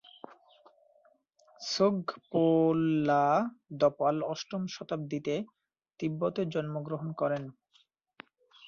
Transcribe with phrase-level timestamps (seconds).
[1.61, 5.35] সোগ-পো-ল্হা-দ্পাল অষ্টম শতাব্দীতে
[5.99, 7.43] তিব্বতে জন্মগ্রহণ করেন।